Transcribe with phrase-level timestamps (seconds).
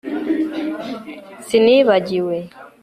[1.45, 2.37] Sinibagiwe